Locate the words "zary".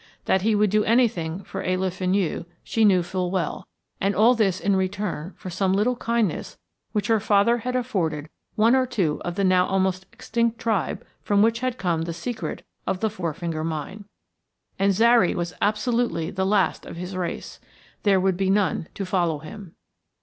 14.91-15.35